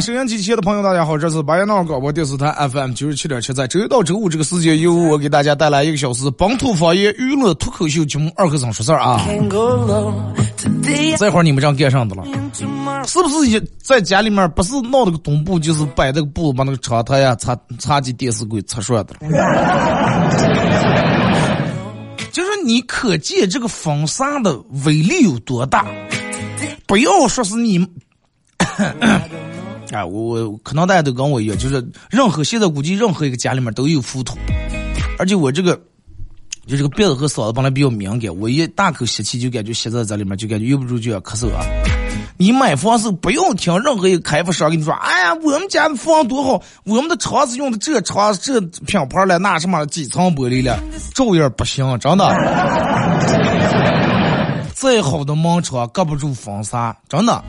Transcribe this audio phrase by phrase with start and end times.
[0.00, 9.20] 收音机前的朋友，大家好，这是白彦淖尔广播电视台 FM 九十七点七，在周一到周五这个时间，由我给大家带来一个小时本土方言娱乐脱口秀节目《二和尚说事儿》啊。
[11.18, 12.22] 这会儿你们这样干上的了，
[13.06, 19.28] 是不是也在家里面不是闹那个东布，就是摆那个布，把那个窗台呀、茶茶几、电视柜擦涮的了？
[22.30, 25.84] 就是你可见这个风扇的威力有多大？
[26.86, 27.84] 不要说是你。
[29.90, 34.36] 哎，我我可能大家都跟我一样，就是任何现在估计任何一个家里面都有浮土，
[35.18, 35.74] 而且我这个
[36.66, 41.64] 就这个鼻子和嗓子本来比较敏感，我一大口吸气就感觉吸在这里面，就感觉忍不住就要咳嗽啊。
[42.40, 50.78] 你买房时不用听任何一个开发商跟你说，哎呀，我们家的房多好，我们的窗子用的这窗这品牌了，那什么几层玻璃了，
[51.14, 52.28] 照样不行，真的。
[54.72, 57.42] 再好的门窗隔不住风沙，真的。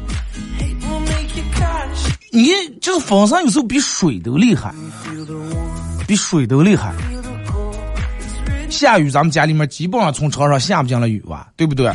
[2.31, 4.73] 你就是风扇有时候比水都厉害，
[6.07, 6.93] 比水都厉害。
[8.69, 11.91] 下雨咱们家里面基本上从窗上下不进来雨吧，对不对？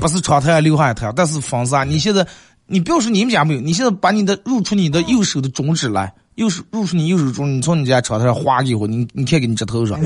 [0.00, 2.26] 不是窗台上流下太阳，但是风扇，你现在
[2.66, 9.98] 你不要说你们家没有，你现在把你的入出你的右手的中指来，右手入出你右手中，你从你家窗台上划一会，你你看给你指头上。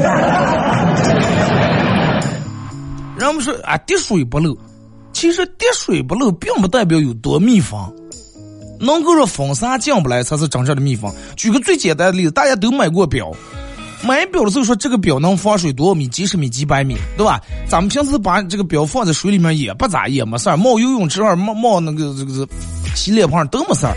[3.16, 4.56] 人们说啊，滴水不漏，
[5.14, 7.80] 其实滴水不漏并不代表有多密封。
[8.80, 11.14] 能够让风扇进不来才是真正的秘方。
[11.36, 13.30] 举个最简单的例子，大家都买过表，
[14.02, 16.08] 买表的时候说这个表能防水多少米？
[16.08, 17.40] 几十米、几百米，对吧？
[17.68, 22.48] 咱们平时把这个表放在水里面也不咋，也没事儿，冒游泳池儿、冒冒那个这个
[22.96, 23.94] 洗脸盆都没事儿。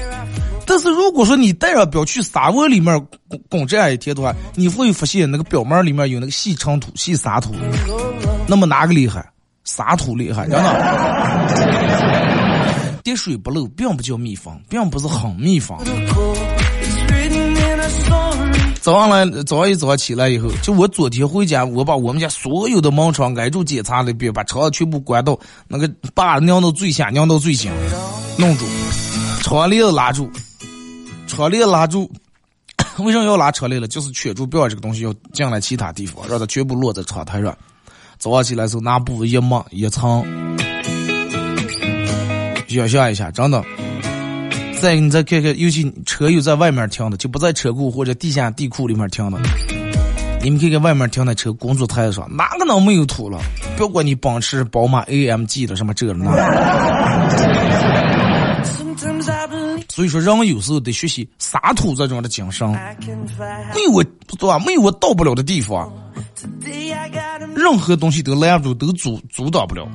[0.65, 7.53] 但是如果说你带上表去沙窝里面滚滚这样一天的话，你会发现那个表面里面有那个细尘土、细沙土。
[8.47, 9.25] 那么哪个厉害？
[9.65, 12.22] 沙土厉害，真的。
[13.03, 15.77] 滴水不漏，并不叫密封，并不是很密封。
[18.79, 25.37] 早上来，早上一早起来以后，就我昨天回家，我把我们家所有的门窗挨住检查了一遍，把窗全部关到
[25.67, 27.71] 那个把拧到最下，拧到最紧，
[28.37, 28.65] 弄住，
[29.41, 30.29] 窗帘拉住，
[31.27, 32.09] 窗帘拉住。
[32.99, 33.87] 为什么要拉窗帘了？
[33.87, 37.57] 就是圈住，不要这个东西要进来其他地方，让它全部落在窗台上。
[38.17, 40.25] 早上起来时候拿布一抹一层。
[42.73, 43.63] 想象一下，真的。
[44.81, 49.39] 再你再看看，尤其车又在外面停的，就不在车库或者地下地库里面停的。
[50.41, 53.39] 你们看看外面停的车，工作台上哪个能没有土了？
[53.77, 56.25] 不要管你奔驰、宝马、AMG 的什么这那。
[59.87, 62.69] 所以说，人有时候得学习撒土这种的精神。
[62.69, 64.03] 没有我，
[64.37, 64.59] 对吧？
[64.65, 65.89] 没有我到不了的地方，
[67.55, 69.87] 任何东西都拦不住，都阻阻挡不了。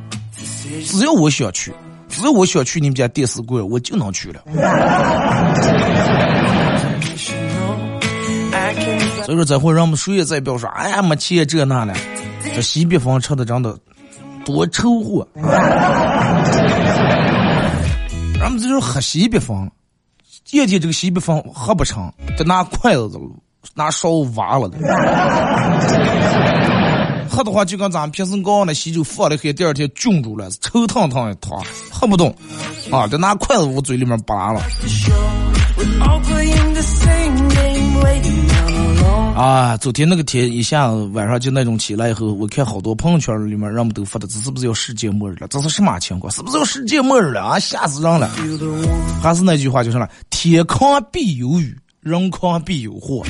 [0.86, 1.72] 只要我想去。
[2.08, 4.42] 只要我想去你们家电视柜，我就能去了。
[9.24, 11.94] 所以说，这会让我们谁也再不要说，哎呀，没钱这那的，
[12.54, 13.76] 这西北风吃的真的
[14.44, 15.28] 多臭货。
[18.40, 19.70] 咱们这就是喝西北风，
[20.44, 23.20] 今天这个西北风喝不成，得拿筷子
[23.74, 24.78] 拿勺挖了的。
[27.28, 32.34] 喝的话就跟咱们平时熬那稀粥放了黑，第二天菌住了，臭烫烫的汤，喝不动，
[32.90, 34.60] 啊，得拿筷子往嘴里面拔了。
[39.36, 45.46] 啊，昨天那个天一下子晚上就那种起来以后，我看好多朋友圈里面人们都发的，这是不是要世界末日了？
[45.46, 46.32] 这是什么情况？
[46.32, 47.58] 是不是要世界末日了啊？
[47.60, 48.28] 吓死人了！
[49.22, 53.22] 还是那句话就是了，天康必有雨，人康必有祸。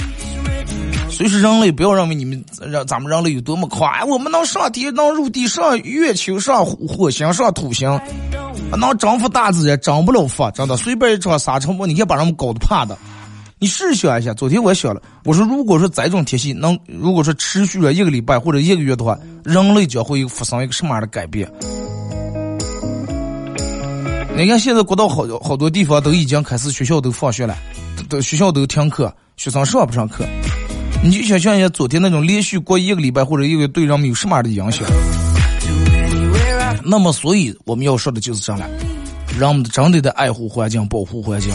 [1.18, 8.00] 所以说，人类不要认为你们让咱们人类有多么快，我们能上天，能入地，上月球，上火星，上土星，
[8.70, 10.76] 能征服大自然，征不了佛，真的。
[10.76, 12.96] 随便一场沙尘暴，你看把人们搞得怕的。
[13.58, 21.50] 你试想一下，昨天我想了，我说如果说这种天气能，如果说持续了一个礼拜或者一个月的话，人类将会发生一个什么样的改变？
[24.36, 27.56] 你看现在国道好好多地方都已经开始学校都放学了，
[28.08, 30.24] 都学校都停课，学生上不上课？
[31.02, 34.86] 你就想象一下，昨天那种连续过一个礼拜或者一个月，对人们有什么样的影响？
[36.84, 38.68] 那么，所以我们要说的就是这样了，
[39.38, 41.52] 让我们真的得爱护环境，保护环境。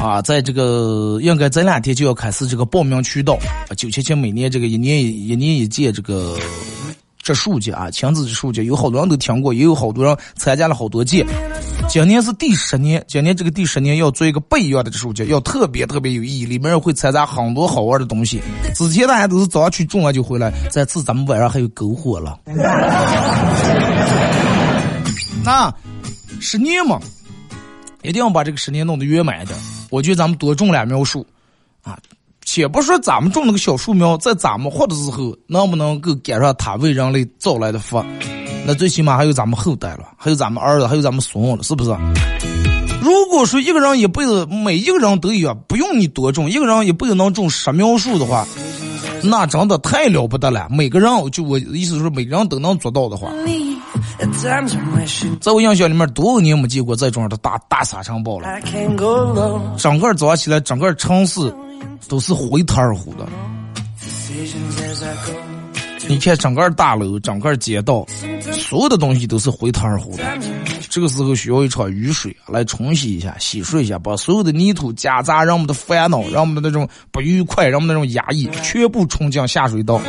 [0.00, 3.38] 啊，在这个应该这两天就要开始这个报名渠道。
[3.76, 6.38] 九七七每年这个一年一年一届这个
[7.22, 11.24] 植树节啊，亲子植树节，有好多人都听过，也有好多人参加了好多届。
[11.88, 18.40] 今年是第十年，今年这个第十年要做一个不一样的植树节，要特别特别有意义，里面会掺杂很多好玩的东西。
[18.74, 22.40] 之前大家都是早上去种完就回来，这次咱们晚上还有篝火了。
[25.44, 25.72] 那
[26.40, 27.00] 十年嘛。
[28.04, 29.56] 一定要把这个十年弄得圆满一点。
[29.88, 31.24] 我觉得咱们多种两苗树，
[31.82, 31.96] 啊，
[32.44, 38.04] 且不说咱们种那个小树苗，在咱们活的时候能不能够赶上他为人类造来的福，
[38.64, 41.90] 那最起码还有咱们后代了，还有咱们儿子，还有咱们孙了，是不是？
[43.02, 48.46] 如果说一个人一辈子每一个人都有，不用你多种，一个人一辈子能种十苗树的话，
[49.22, 50.68] 那真的太了不得了。
[50.70, 53.32] 每个人就我意思是，每个人都能做到的话。
[55.40, 58.46] 在我印象里面，多少年没见过这种的大大沙尘暴了。
[59.76, 61.52] 整个早上起来，整个城市
[62.08, 63.26] 都是灰塌儿糊的。
[66.12, 68.06] 你看，整个大楼、整个街道，
[68.52, 70.22] 所有的东西都是灰塌二糊的。
[70.90, 80.02] 这个时候需要一场雨水来冲洗一下、洗漱一下，把所有的泥土夹杂、让我们的烦恼、让我们的那种不愉快、让我们那种压抑，全部冲进下水道。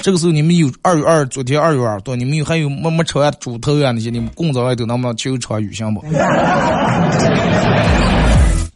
[0.00, 6.00] 这个时候，你们有二月二，昨天二月二多，你们有还有没没吃完猪头啊那些，你们工作外头能不能求场雨行不？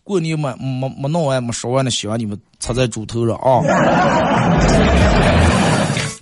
[0.02, 3.62] 过年没没没弄完没烧完的香，你们插在猪头上啊！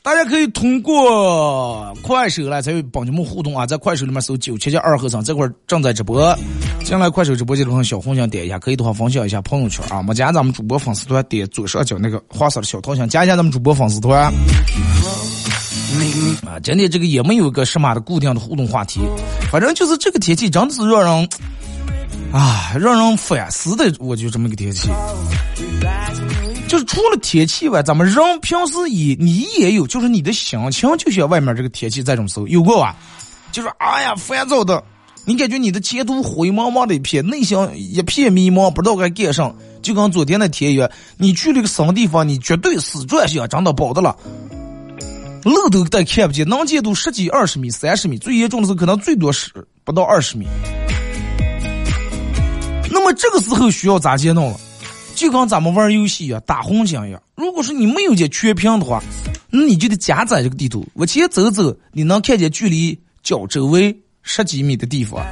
[0.02, 6.34] 大家可以通过快手来参与帮你们互动啊，在快手里面搜九七七二和尚，这块正在直播。
[6.82, 10.02] 进来快手直播间的话，小红心点一下，可以的话分享一下朋友圈啊。
[10.02, 14.32] 没加咱们主播粉丝团，点左上角那个黄色的小桃心，加一下咱们主播粉丝团。
[16.46, 19.00] 啊，今天这个也没有个什么的固定的互动话题，
[19.52, 21.28] 反正就是这个天气真的是让人
[22.32, 23.92] 啊，让人反思的。
[23.98, 24.88] 我就这么个天气。
[26.70, 32.94] 就是除了天气外，咱们人平时也你也有，就是你的心情就像外面这个天气这种时候有过吧？
[33.50, 34.80] 就是哎呀烦躁的，
[35.24, 39.52] 你感觉你的前途灰茫茫的一片，内心一片迷茫，不知道该干啥。
[39.82, 44.16] 就跟昨天那天一样，你去了个什么地方，你绝对死转向，真的保的了，
[45.42, 49.50] 路都再看不见，能见度十几、二十米、三十米，最严重的时候可能最多是
[49.82, 50.46] 不到二十米。
[52.92, 54.60] 那么这个时候需要咋接弄了？
[55.20, 57.22] 就跟咱们玩游戏一样，打红警一样。
[57.36, 59.02] 如果说你没有见全屏的话，
[59.50, 65.22] 那你就得加载这个地图，往前走走，你能看见距离脚周围十几米的地方，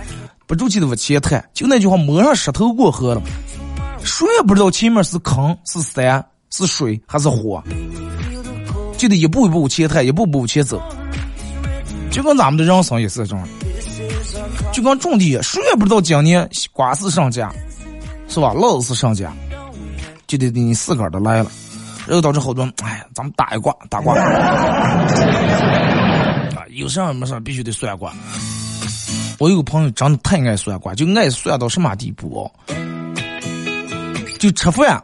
[0.46, 1.42] 不住气的往前探。
[1.54, 3.22] 就那句话，摸上石头过河了，
[4.04, 7.64] 谁也不知道前面是坑是山是水还是火，
[8.98, 10.82] 就得一步一步往前探，一步步往前走。
[12.10, 13.48] 就跟咱们的人生也是这样，
[14.70, 17.50] 就跟种地，谁也不知道今年瓜是上架，
[18.28, 18.52] 是吧？
[18.52, 19.32] 老是上架。
[20.28, 21.50] 就得你自个儿的来了，
[22.06, 24.14] 然后导致好多，哎，咱们打一卦，打卦，
[26.54, 28.12] 啊，有事没事必须得算卦。
[29.38, 32.52] 我有个朋友真的太爱算卦，就爱算到什么地步哦？
[34.38, 35.02] 就吃饭，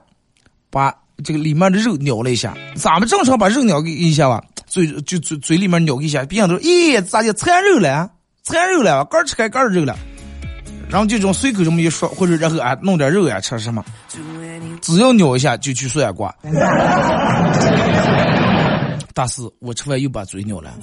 [0.70, 8.10] 把这个里面的肉咬了一下，咱们正常把肉咬一下吧，嘴就嘴嘴里面咬一下，别人都说，咦，咋就馋肉了？
[8.42, 9.96] 馋肉了，刚吃开干肉了。
[10.88, 13.84] 然后就这种随口这么一说，或者然后啊弄点肉呀吃什么？
[14.80, 16.34] 只要扭一下就去算卦。
[19.14, 20.74] 大师，我吃饭又把嘴扭了，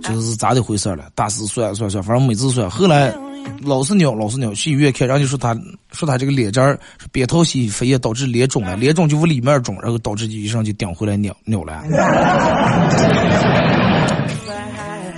[0.00, 1.06] 这是咋的回事了？
[1.16, 3.12] 大师算算算，反正每次算，后来
[3.60, 5.52] 老是扭，老是扭，去医院看，然后就说他
[5.90, 6.78] 说他这个脸这儿
[7.10, 11.82] 扁桃体发炎导致脸肿了， 脸肿就往里面肿，然后导致医生就顶回来扭扭了。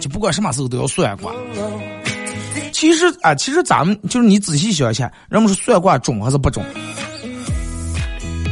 [0.01, 1.31] 就不管什么时候都要算卦。
[2.77, 6.63] 其实啊，其实咱们就是你仔细想一下，人们说算卦准还是不准？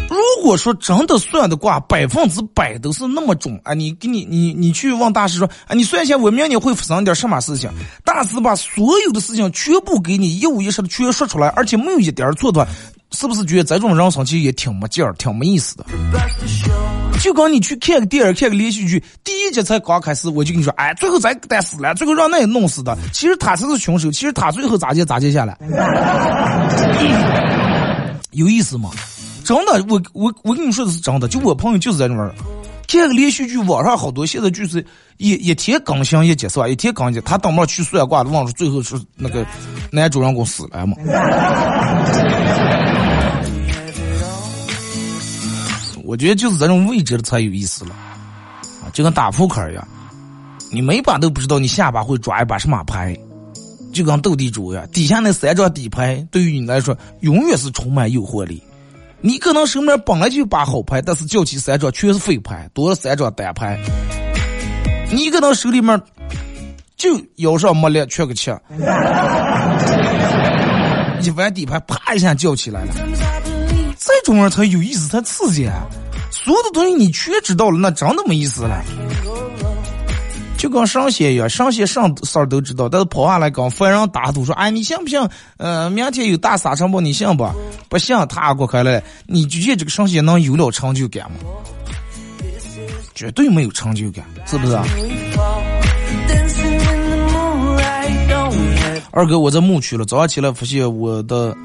[0.09, 7.71] 如果说真的算的卦百分之百都是那么准啊，你给你你你去问大师说啊，你算一下我明年会发生点什么事情？
[8.03, 12.71] 大师把所有的事情全部给你一五一十的全说出来，而且没有一点错的话，
[13.11, 15.85] 是不是觉得这种人生其实也挺没劲儿，挺没意思的？
[17.21, 25.57] 就跟你去看个电影，看个连续剧，第一集才刚开始，我就跟你说，哎，最后咱得死了，最后让那弄死的，其实他才是凶手，其实他最后咋接咋接下来。
[28.33, 28.91] 有意思吗？
[29.45, 32.35] 真的，我我我跟你说的是真的，就我朋友就是在那玩儿，
[32.89, 34.85] 看个连续剧，网上好多现在就是
[35.19, 36.67] 一一天更新一集是吧？
[36.67, 39.47] 一天更新，他当面去算卦的，忘了最后是那个
[39.91, 40.97] 男主人公死了嘛？
[46.15, 49.85] 我觉得就是这种未知的才有意思了，啊，就跟打扑克一样，
[50.71, 53.19] 你每把都不知道你下把会抓一把什么牌，
[53.93, 58.63] 就跟斗地主一样，底下那三张底牌对于你来说永远是充满诱惑力。
[59.23, 63.77] 你可能手面本来就把好牌，但是叫起三张全是废牌，多了三张单牌。
[65.11, 66.01] 你可能手里面
[66.97, 68.53] 就腰上没力，缺个七，
[71.23, 72.95] 一玩底牌，啪一下叫起来了。
[73.99, 75.85] 这种人才有意思，才刺激啊！
[76.35, 78.85] 所有的东西你全知道了，那真的没意思了。
[80.59, 85.21] 就跟上仙一样，上仙上事儿都知道，但是跑下来跟凡人打赌说：“哎，你信不信？
[85.59, 87.49] 呃，明天有大沙尘暴，你信不？
[87.89, 91.39] 不信，他过开了，你觉得这个上仙能有了成就感吗？
[93.15, 94.77] 绝对没有成就感，是不是？
[99.13, 101.57] 二哥，我在牧区了，早上起来发现我的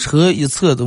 [0.00, 0.84] 车一侧都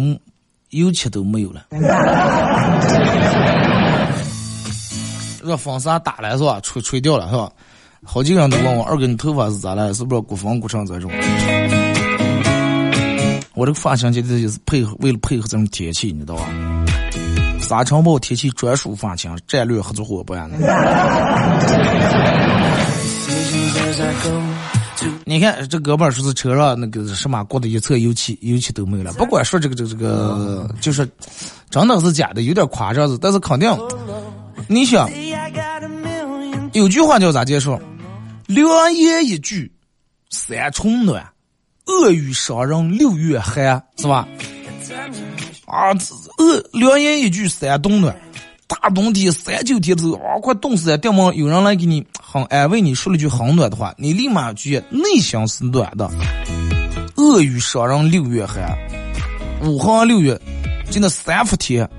[0.69, 1.65] 油漆都没有了。
[5.41, 6.59] 这风沙打来是吧？
[6.61, 7.51] 吹吹掉了是吧？
[8.05, 9.93] 好几个人都问我二哥，你头发是咋了？
[9.93, 11.11] 是不是刮风刮成这种？
[13.55, 16.45] 我这个发型其实就是配合，为了配合这种天气，你知道吧？
[17.59, 20.49] 沙尘暴天气专属发型，战略合作伙伴。
[25.25, 29.13] 你看这哥们儿说是车上那个什么刮的一侧油漆，油漆都没了。
[29.13, 31.09] 不管说这个这个这个，就是
[31.69, 33.69] 真的是假的，有点夸张子，但是肯定。
[34.67, 35.09] 你想，
[36.73, 37.79] 有句话叫咋介绍？
[38.47, 39.71] 良言一句
[40.29, 41.27] 三春暖，
[41.85, 44.27] 恶语伤人六月寒，是吧？
[45.65, 45.91] 啊，
[46.37, 48.15] 恶良言一句三冬暖，
[48.69, 50.97] 大冬天三九天的时候，啊，快冻死了。
[50.99, 56.07] 掉毛有人来给你很安慰你说了句很暖的话，你立马觉内心是暖的。
[57.17, 58.77] 恶语伤人六月寒，
[59.63, 60.39] 五行六月，
[60.91, 61.89] 就那三伏天。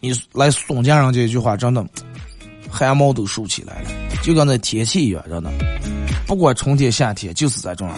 [0.00, 1.84] 你来送家人这一句话，真的
[2.68, 3.88] 汗毛都竖起来了，
[4.22, 5.50] 就跟那天气一样，真的。
[6.26, 7.94] 不管春天夏天，就是在这样。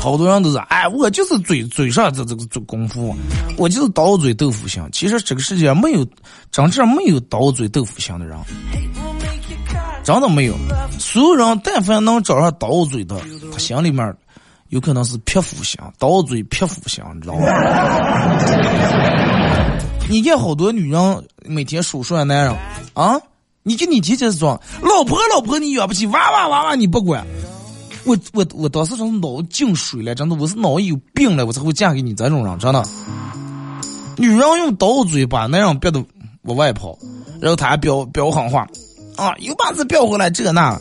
[0.00, 3.14] 好多人都是，哎，我就是嘴嘴上这这个功夫，
[3.56, 4.82] 我就是刀嘴豆腐心。
[4.92, 6.06] 其实这个世界没有
[6.50, 8.38] 真正没有刀嘴豆腐心的人，
[10.02, 10.54] 真的没有。
[10.98, 13.18] 所有人但凡能找上刀嘴的，
[13.50, 14.14] 他心里面。
[14.70, 17.46] 有可能是皮肤心，刀嘴皮肤心，你知道吗？
[20.08, 22.56] 你见好多女人每天数数男人
[22.94, 23.16] 啊，
[23.62, 27.24] 你给你天天说老婆老婆你养不起，娃娃娃娃你不管，
[28.06, 32.84] 我我我当时真脑进水了，真的我是脑有病了，我才会嫁给你这种人，真的。
[34.16, 36.04] 女人用刀嘴把男人逼得
[36.42, 36.96] 往外跑，
[37.40, 38.66] 然后他还飙飙狠话，
[39.16, 40.78] 啊，又把子飙回来这那。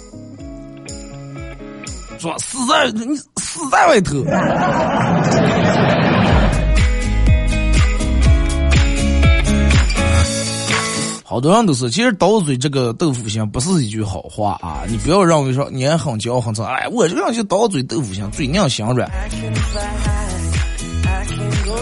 [2.20, 4.24] 说死在你死在外头，
[11.26, 14.84] 好多人都是，其实刀嘴这个豆腐心不是一句好话啊！
[14.88, 19.10] 你不要认为说你很骄傲很脏，哎，我这个人就刀嘴豆腐心，嘴硬心软。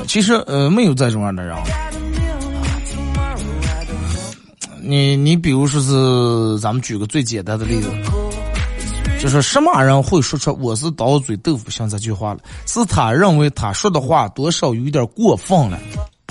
[0.07, 1.57] 其实呃，没有这种样的人。
[4.83, 7.89] 你你比如说是，咱们举个最简单的例子。
[9.19, 12.39] 就是什么人会说出“我是刀嘴豆腐心”这句话了？
[12.65, 15.79] 是他认为他说的话多少有点过分了，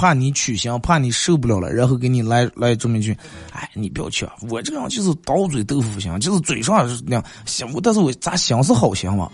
[0.00, 3.14] 怕你取消，怕你受不了了，然后给你来来这么一句
[3.52, 9.30] ：“哎，你不要去，我这个人就是刀嘴豆腐心，就是嘴上是那样想，但是我咋想是好心嘛？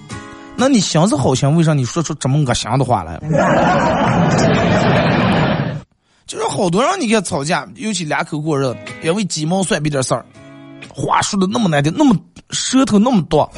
[0.57, 3.17] 那你想是好心，为啥你说出这么恶心的话来？
[6.27, 10.27] 就是好多人你看吵架，尤其两口过日子，因为鸡毛蒜皮点事儿。
[10.93, 12.17] 话说的那么难听，那么
[12.51, 13.49] 舌头那么多，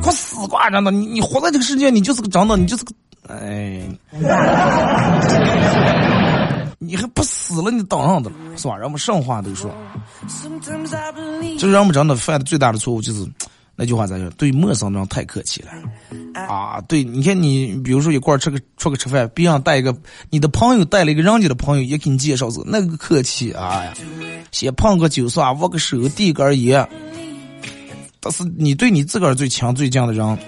[0.00, 0.90] 快死挂着呢！
[0.90, 2.92] 你你活在这个世界，你就是个长的，你就是个
[3.38, 3.82] 哎，
[6.78, 7.70] 你还不死了？
[7.70, 8.76] 你当上的了是吧？
[8.76, 9.70] 人们上话都说，
[11.58, 13.26] 就是人们真的犯的最大的错误就是。
[13.76, 14.28] 那句话咋说？
[14.36, 15.70] 对陌生人太客气了
[16.38, 16.78] 啊！
[16.82, 19.96] 对，你看你，比如说一块儿吃个出个吃饭，别人带一个
[20.28, 23.94] 你的朋友带了一个人家的朋友，也给你介绍是那个客气啊呀，
[24.52, 26.86] 先碰个酒耍，握个手，递根烟。
[28.20, 30.38] 但是你对你自个儿最强最近的人，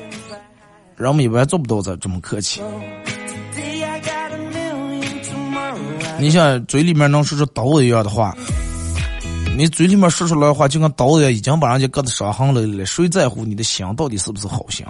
[1.03, 2.63] 人们一般做不到这这么客气。
[6.19, 8.37] 你像嘴里面能说出刀子一样的话，
[9.57, 12.85] 你嘴里面说出来的话，就跟刀子一样，已经把人家割的伤痕累累。
[12.85, 14.87] 谁在乎你的心到底是不是好心？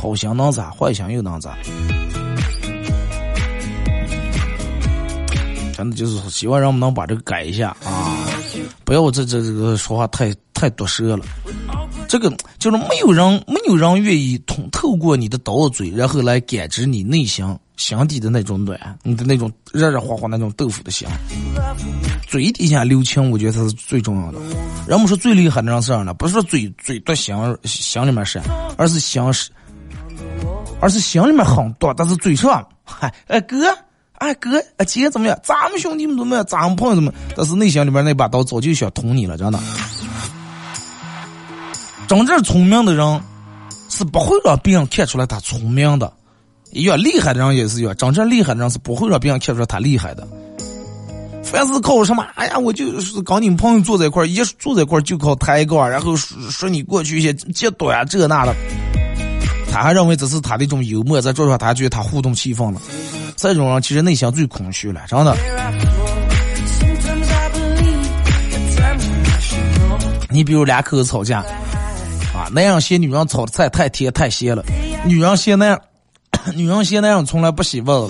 [0.00, 0.70] 好心能咋？
[0.70, 1.56] 坏心又能咋？
[5.76, 8.26] 真的就是希望人们能把这个改一下啊，
[8.84, 10.32] 不要这这这个说话太。
[10.58, 11.24] 太毒舌了。
[12.08, 17.46] 这个就是没有人没有人愿意通透过你的刀嘴，然后来感知你内心
[17.76, 21.08] 心底的那种暖，你的那种热热乎乎那种豆腐的香。
[22.26, 24.38] 嘴底下留情，我觉得才是最重要的。
[24.88, 26.12] 人们说最厉害的人是啥呢？
[26.12, 28.40] 不是说嘴嘴毒心心里面是，
[28.76, 29.50] 而是心是，
[30.80, 33.56] 而是心里面很多，但是嘴上嗨哎哥。
[34.18, 35.38] 哎哥，哎姐怎么样？
[35.44, 36.44] 咱们兄弟们怎么样？
[36.44, 37.12] 咱们朋友怎么？
[37.36, 39.60] 但是内心里边那把刀早就想捅你了，真的。
[42.08, 43.20] 真正聪明的人
[43.90, 46.10] 是不会让别人看出来他聪明的，
[46.72, 47.94] 越厉害的人也是越。
[47.96, 50.26] 真正厉害的人是不会让别人看出来他厉害的。
[51.44, 52.26] 凡是靠什么？
[52.34, 58.54] 哎呀，我就是跟你们朋友坐在一块儿，一坐在一块儿就靠抬杠，然后说说你过去一些嫉妒呀这那的。
[59.70, 62.80] 他还认为这是他的一种幽默，在桌上他觉得他互动气氛了。
[63.36, 65.36] 这种人其实内心最空虚了，真的。
[70.30, 71.44] 你比如两口子吵架，
[72.52, 74.64] 男人嫌女人炒的菜太甜太咸了，
[75.04, 75.80] 女人嫌男，
[76.54, 78.08] 女人嫌男人从来不洗碗了，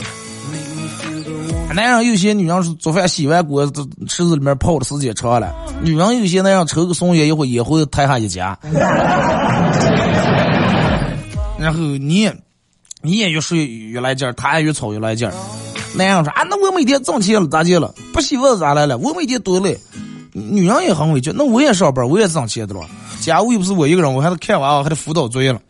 [1.74, 3.66] 男人又嫌女人做饭洗完锅
[4.06, 8.58] 池子里面泡的时间长了，女人又嫌男人抽个松烟一会也会弹下一家，
[11.58, 12.30] 然后你。
[13.00, 15.32] 你也越睡越来劲儿，他也越吵越来劲儿。
[15.94, 17.94] 男人说啊，那我每天挣钱了咋地了？
[18.12, 18.98] 不洗碗咋来了？
[18.98, 19.78] 我每天多累。
[20.32, 22.80] 女人也很委屈，那我也上班，我也挣钱的了。
[23.20, 25.60] 家务又不是我一个人，我还得看娃，还得辅导作业了。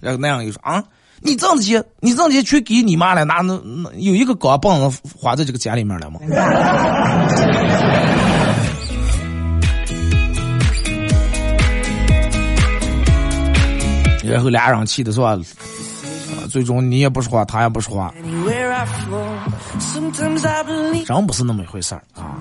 [0.00, 0.82] 然后那样又说啊，
[1.20, 6.20] 你挣的钱，你挣的钱全给你妈了，哪能有一个钢棒子花在这个家里面了吗？
[14.22, 15.36] 然后俩人气的是吧？
[16.50, 18.12] 最终你也不说话，他也不说话，
[21.06, 22.38] 真不是那么一回事儿啊！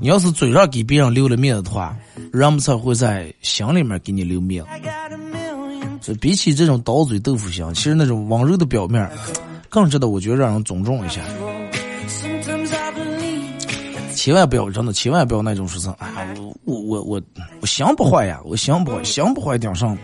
[0.00, 1.94] 你要是嘴上给别人留了面子的话，
[2.32, 4.70] 人们才会在心里面给你留面子。
[6.00, 9.08] 就比起这种刀嘴豆腐心，其实那种温柔的表面，
[9.68, 11.20] 更值得我觉得让人尊重一下。
[14.14, 16.26] 千万不要真的，千万不要那种说是啊，
[16.64, 17.22] 我我我
[17.60, 19.96] 我心不坏呀，我心不坏，心不坏顶上。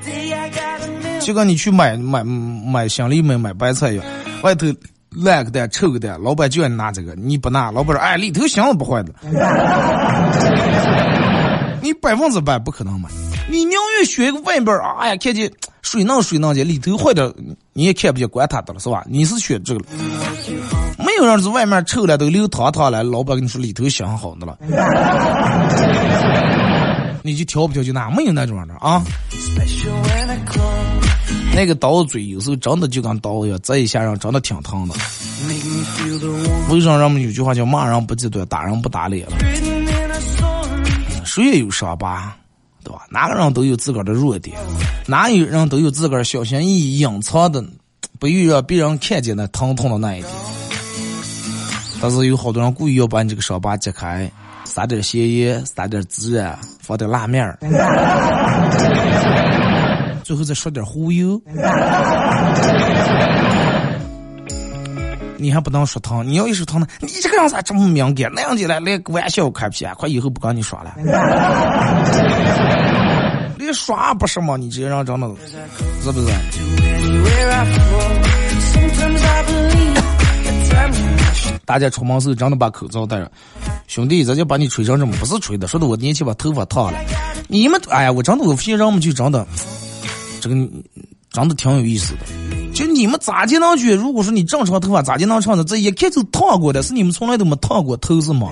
[1.20, 4.04] 就跟你去买买买香梨买买白菜一样，
[4.42, 4.66] 外头
[5.10, 9.12] 烂个蛋臭个蛋，老板就让你拿这个，你不拿，老板说哎里头箱子不坏的，
[11.82, 13.08] 你百分之百不可能买，
[13.48, 15.50] 你宁愿选一个外边哎呀看见
[15.82, 17.34] 水嫩水嫩的，里头坏的
[17.72, 19.04] 你也看不见，管他的了是吧？
[19.08, 19.86] 你是选这个了，
[20.98, 24.56] 没有人是外面臭了都流汤汤了，老板跟你说里头香好的了，
[27.22, 29.02] 你就挑不挑就拿，没有那种的啊。
[31.54, 34.94] 那个刀嘴有时候真的就跟刀一样，这一下人真的挺疼的。
[36.70, 39.36] 为啥人们有句话叫“骂人不记短，打人不打脸”了？
[41.24, 42.34] 谁也有伤疤，
[42.82, 43.02] 对吧？
[43.10, 44.56] 哪个人都有自个儿的弱点，
[45.06, 47.62] 哪有人都有自个儿小心翼翼隐藏的，
[48.18, 50.32] 不愿让别人看见的疼痛的那一点。
[52.00, 54.30] 但是有好多人故意要把你这个伤疤揭开，
[54.64, 57.58] 撒点咸盐，撒点孜然，放点辣面儿。
[60.30, 61.42] 最后再说点忽悠，
[65.36, 68.30] 你还不能说疼，你要一说疼呢，你这个人咋这么敏感？
[68.32, 70.94] 那样子来连玩笑开不起，快以后不跟你耍了。
[73.58, 74.56] 连耍不是吗？
[74.56, 75.28] 你这人真的，
[76.00, 76.28] 是不是？
[81.66, 83.28] 大家出门时候真的把口罩戴上，
[83.88, 86.98] 兄弟，咱就把你吹成这么，不是吹的，说的我年轻把头发烫了。
[87.48, 89.44] 你们，哎呀，我真的我发现人们就真的。
[90.40, 90.56] 这个
[91.30, 92.20] 长得挺有意思的，
[92.72, 93.94] 就你们咋就能觉？
[93.94, 95.62] 如果说你正常头发咋就能长的？
[95.62, 98.48] 这一看就烫过的，是你们从来都没烫过头是吗？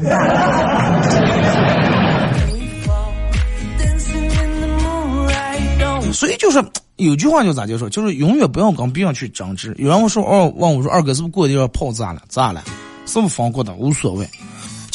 [6.12, 6.64] 所以就是
[6.96, 9.74] 有句话叫咋就说，就是永远不要跟别人去争执。
[9.78, 12.22] 有人说哦，问我说二哥是不是过的地方泡咋了？
[12.28, 12.64] 咋了？
[13.06, 13.72] 是不是放过的？
[13.74, 14.28] 无所谓。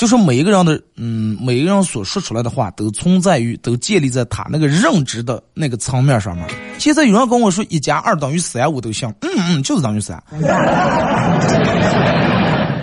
[0.04, 6.46] 就是每一个人的，嗯，每一个人所说出来的话，都存在于，都建立在他那个认知的那个层面上面。
[6.78, 10.22] 现在有人跟我说一加二等于三，我都信，嗯嗯，就是等于三。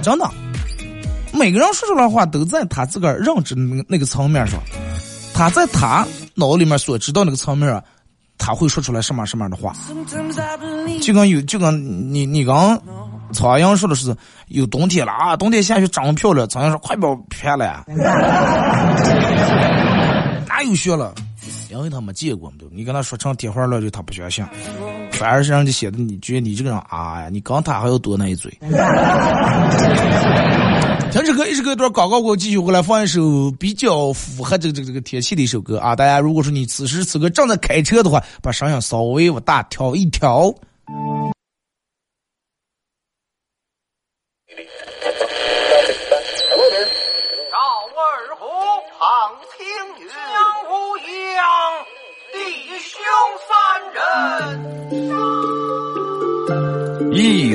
[0.03, 0.31] 真的，
[1.31, 4.59] 每个人说出来的话，都在他自个儿认知那个那个层面上，
[5.35, 7.85] 他在他脑里面所知道那个层面啊，
[8.39, 9.75] 他会说出来什么什么样的话。
[11.03, 12.83] 就跟有，就跟你你刚。
[13.33, 14.15] 苍蝇说的是
[14.49, 16.49] 有冬天了啊，冬天下雪长漂亮。
[16.49, 17.85] 苍蝇说快别骗了，
[20.49, 21.15] 哪有雪了？
[21.71, 24.45] 因为他没见过嘛，你跟他说成天花乱坠，他不相信，
[25.13, 28.53] 反而是让你显得你觉得你这个人啊呀，你刚他还要多那一嘴。
[31.11, 35.97] 停止歌一首歌一段广告过后，继续回来放一首比较符合这个这个这个天气的一首歌啊！
[35.97, 40.55] 大家如果说你此时此刻正在开车的话，把声音稍微往大调一调。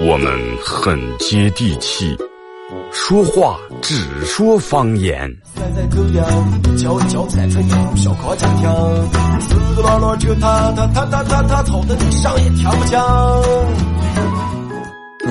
[0.00, 2.14] 我们很接地气，
[2.92, 5.34] 说话只说方言。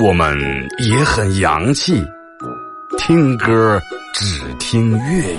[0.02, 0.36] 我们
[0.80, 2.04] 也很洋气，
[2.98, 3.80] 听歌
[4.12, 5.38] 只听粤语。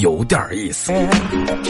[0.00, 0.92] 有点意思。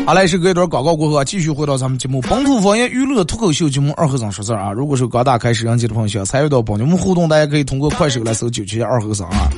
[0.07, 4.73] 好嘞，是隔一段广告过后啊，继续回到咱们节目《本土方言娱乐脱口秀》节目二和尚说事儿啊。
[4.73, 9.49] 如果是刚打开摄像机的朋友，想参与到帮你们互动，大家可以通过快手来搜九七二和尚啊。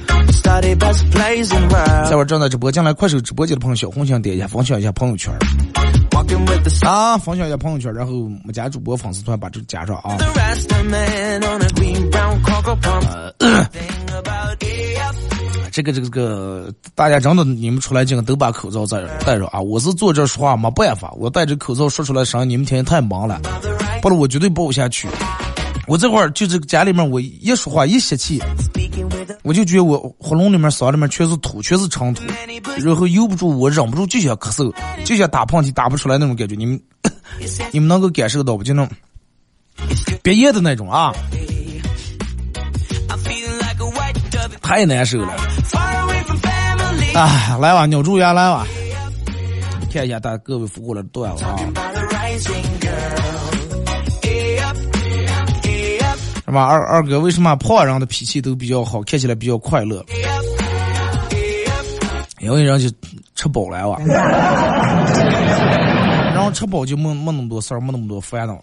[2.08, 5.32] 在我正在直播进来快手直播间的朋友，小红心点一下，分享一下朋友圈
[6.82, 10.16] 啊，分享一下朋友圈，然后我们家主播粉丝团把这加上啊。
[15.74, 19.60] 这个这个这个，大家真的你们出来进都把口罩戴戴着啊！
[19.60, 23.40] 我是坐这说话没办法，我戴着口罩说出来声，你们听太忙了，
[24.00, 25.08] 不然我绝对播不下去。
[25.88, 28.40] 我这会儿就这个家里面，我一说话一吸气，
[29.42, 32.22] 我就觉得我喉咙里面、嗓里面全是土，全是尘土，
[32.78, 34.72] 然后由不住，我忍不住就想咳嗽，
[35.04, 36.54] 就想打喷嚏，打不出来那种感觉。
[36.54, 36.80] 你们
[37.74, 38.62] 你们能够感受到不？
[38.62, 38.96] 就那种
[40.22, 41.12] 憋噎的那种啊！
[44.62, 45.34] 太难受了，
[47.14, 48.66] 哎，来吧，扭住牙来吧，
[49.92, 51.56] 看一下大各位服过的段子啊，
[56.44, 56.64] 是吧？
[56.64, 60.04] 二二哥，为什么胖人的脾气都比较好，看起来比较快乐？
[62.40, 62.88] 因为人就
[63.34, 63.98] 吃饱了哇，
[66.34, 68.62] 然后吃饱就没没那么多事儿，没那么多烦恼了。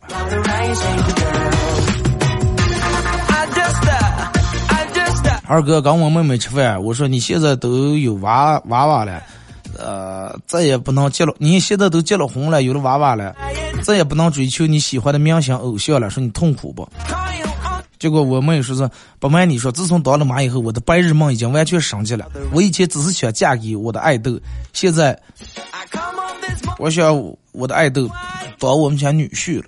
[5.52, 9.22] 二哥，刚我妹妹吃饭，我说你现在都有娃娃娃了，
[9.78, 11.36] 呃，再也不能结了。
[11.40, 13.36] 你现在都结了婚了，有了娃娃了，
[13.84, 16.10] 再也不能追求你喜欢的明星偶像了。
[16.10, 16.88] 说你痛苦不？
[18.00, 22.28] 结果我妹说是不瞒你说，自从当了妈以后，我的白日梦已经完全升级了。
[22.54, 24.40] 我以前只是想嫁给我的爱豆，
[24.72, 25.20] 现在
[26.80, 27.14] 我想
[27.52, 28.10] 我的爱豆
[28.58, 29.66] 当我们家女婿了。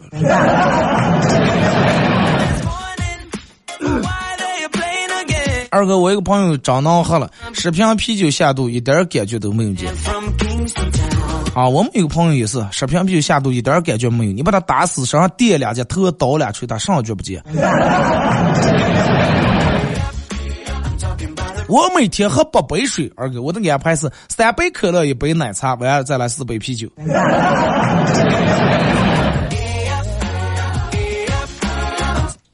[5.73, 9.91] 二哥，我一个朋友长脑喝了十瓶啤酒下肚，一点感觉都没有见。
[11.55, 14.31] 啊，我们有个朋友也是十瓶啤酒下肚，一点感觉没有。
[14.31, 17.43] 你把他打死，身上电两下，头倒两锤，他上觉不见。
[21.67, 26.87] 我每天喝八杯水，二哥，我的安排是三杯可乐，一杯奶茶，完了再来四杯啤酒。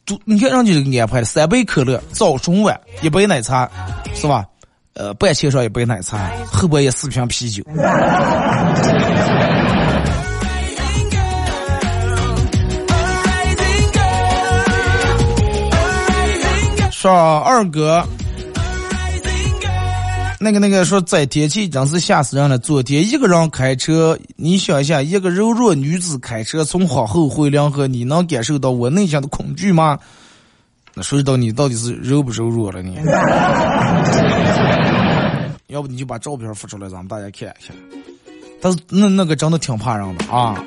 [0.09, 3.69] 就你看人家就给你安排了，三杯可乐，早中晚一杯奶茶，
[4.15, 4.43] 是吧？
[4.95, 7.63] 呃，半钱上一杯奶茶，后半夜四瓶啤酒。
[16.89, 18.03] 说二哥，
[20.41, 22.57] 那个那个说这天气真是吓死人了。
[22.57, 29.99] 昨天一个人开车，你想一下，一个柔弱女子开车从皇后回梁河，你能感受到我内心的恐惧吗？
[30.93, 32.95] 那谁知道你到底是柔不柔弱了你？
[35.67, 37.73] 要不你就把照片发出来，咱们大家看一下。
[38.61, 40.63] 但是那那个真的挺怕人的啊。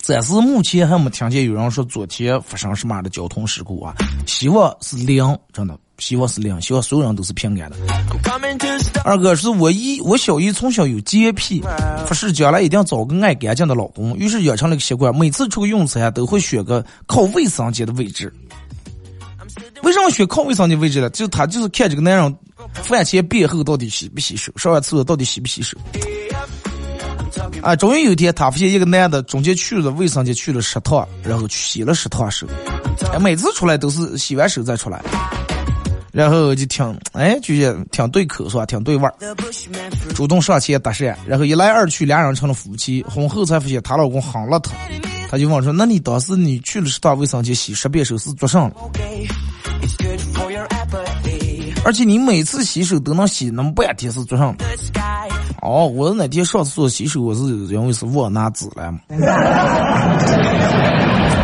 [0.00, 3.94] 暂时目前还没听见有人说昨天发生什么样的交通事故啊，
[4.26, 7.76] 希望是零，真的，希望是零，希望所有人都是平安的。
[9.04, 11.62] 二哥是我姨，我小姨从小有洁癖，
[12.06, 18.32] 发誓将来一定要找个爱干净的老公，于是养成了个习惯，每次出去用餐都会选个靠卫生间的位置。
[19.84, 21.08] 为什么选靠卫生间位置呢？
[21.10, 22.36] 就他就是看这个男人
[22.82, 25.78] 饭前便后到底洗不洗手，上完厕所到底洗不洗手。
[27.62, 27.76] 啊！
[27.76, 32.44] 终于有一天，他发现一个男的中间去了卫生间去了十趟，然后去洗了十趟手。
[33.12, 35.00] 哎，每次出来都是洗完手再出来，
[36.12, 38.66] 然后就挺哎，就觉挺对口是吧？
[38.66, 39.14] 挺对味儿。
[40.14, 43.02] 主动上前搭讪，然后一来二去，俩人成了夫妻。
[43.04, 44.70] 婚后才发现她老公很邋遢，
[45.30, 48.70] 她就问说：“那你当时你去了食堂卫生间洗十遍手是做甚了？
[51.84, 54.54] 而且你每次洗手都能洗那么半天是做啥？”
[55.62, 59.00] 哦，我那天上厕所洗手，我是因为是忘拿纸了嘛。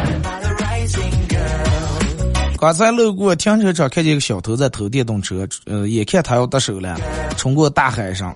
[2.60, 6.96] 刚才路过停车场，看见一个小偷在偷电动车，呃，眼看他要得手了，
[7.36, 8.34] 冲过大海上，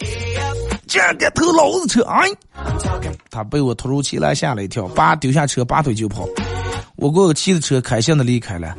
[0.86, 2.04] 竟然敢偷老子车！
[2.04, 2.28] 哎，
[3.30, 6.24] 他被我突如其来吓了一跳，叭丢下车，拔腿就跑。
[6.94, 8.76] 我过个骑着车开心的离开了。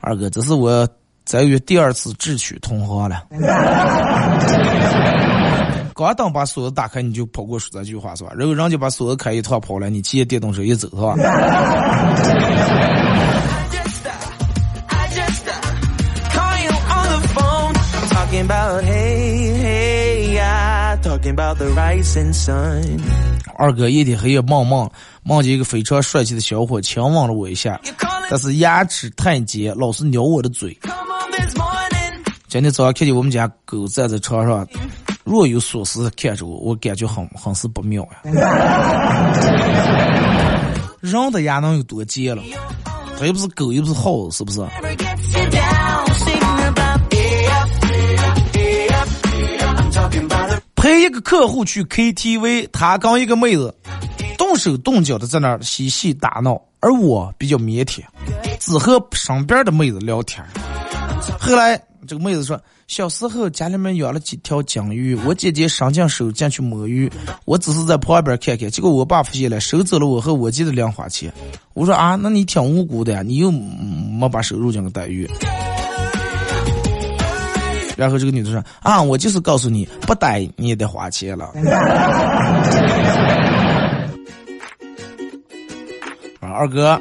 [0.00, 0.88] 二哥，这是我
[1.26, 3.24] 在于第二次智取同行了。
[5.94, 8.30] 刚等把锁子打开，你就跑过说这句话是吧？
[8.34, 11.14] 然后人家把锁子开一趟跑了，你骑着电动车一走是吧？
[23.56, 24.90] 二哥一天黑夜梦梦
[25.22, 27.80] 梦见一个非常帅气的小伙亲吻了我一下，
[28.28, 30.76] 但是牙齿太尖，老是咬我的嘴。
[32.48, 34.66] 今天早上看见我们家狗站在床上。
[35.22, 38.08] 若有所思看着我，我感觉很很是不妙呀。
[41.00, 42.42] 人的牙能有多尖了？
[43.20, 44.60] 它又不是狗，又不是耗子，是不是？
[50.82, 53.72] 陪一个客户去 KTV，他跟一个妹子
[54.36, 58.02] 动手动脚的在那儿嬉戏打闹，而我比较腼腆，
[58.58, 60.44] 只和身边的妹子聊天。
[61.38, 62.60] 后来这个妹子说。
[62.88, 67.10] 小时候家里面养了几条金鱼，我姐姐伸进手进去摸鱼，
[67.46, 68.70] 我只是在旁边看看。
[68.70, 71.32] 结果我爸发现了，收走了我和我姐的零花钱。
[71.72, 75.26] 我说啊，那你挺无辜的呀，你又没把手入进个逮鱼。
[78.02, 81.46] 然后这个女的说啊，我就是告诉你，不逮你也得花钱了。
[86.40, 87.00] 啊，二哥。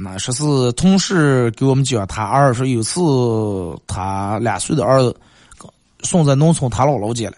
[0.00, 3.00] 那说是同事给我们讲，他儿说有次
[3.84, 5.12] 他两岁的儿子
[6.02, 7.34] 送在农村他姥姥家了，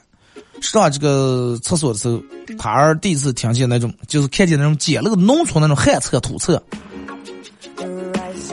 [0.60, 2.20] 上这个厕所的时候，
[2.58, 6.62] 他儿第一次听见那种，就是看见那种简陋农村那种旱厕土厕，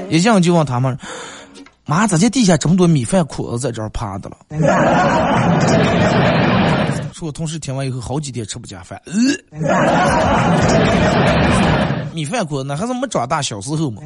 [0.10, 0.98] 一进就问他们
[1.88, 4.38] ：“妈，咋这地下这么多米饭裤子在这儿趴的了？”
[7.14, 9.02] 说我同事听完以后，好几天吃不下饭。
[12.14, 14.04] 米饭裤子那还是没长大小时候嘛。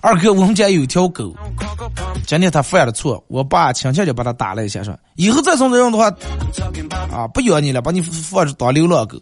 [0.00, 1.34] 二哥，我们家有一条狗，
[2.26, 6.06] 今天他犯了错，我爸亲切就把他打了一下，说以后再送这样的话，
[7.12, 9.20] 啊，不养你了，把你放着当流浪狗。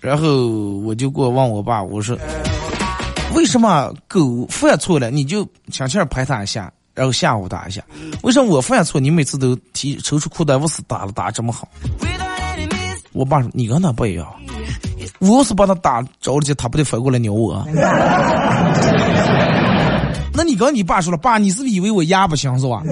[0.00, 0.46] 然后
[0.84, 2.16] 我就过问我爸，我说
[3.34, 6.72] 为什么狗犯错了你就轻轻拍它一下？
[6.94, 7.80] 然后吓唬他一下，
[8.22, 11.68] 为什么我犯错，你每次都提抽出裤带，我是打了打这么好？
[13.12, 14.26] 我爸说你跟他不一样，
[15.20, 17.64] 我要是把他打着了急，他不得反过来咬我？
[20.34, 22.82] 那你跟你爸说了，爸，你是不是以为我牙不行是吧？